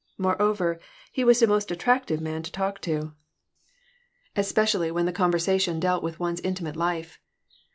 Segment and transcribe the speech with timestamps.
[0.17, 0.79] Moreover,
[1.11, 3.13] he was a most attractive man to talk to,
[4.35, 7.19] especially when the conversation dealt with one's intimate life.